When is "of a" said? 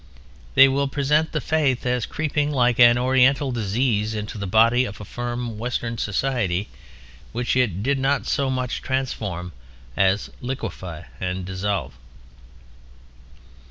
4.83-5.05